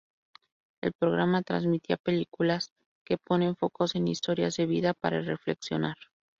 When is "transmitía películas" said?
1.43-2.71